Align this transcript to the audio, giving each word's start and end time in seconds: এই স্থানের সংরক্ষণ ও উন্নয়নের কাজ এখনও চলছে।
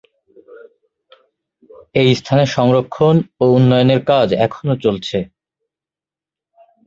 এই 1.95 2.09
স্থানের 2.15 2.49
সংরক্ষণ 2.57 3.15
ও 3.41 3.45
উন্নয়নের 3.57 4.01
কাজ 4.11 4.27
এখনও 4.45 4.75
চলছে। 4.83 5.17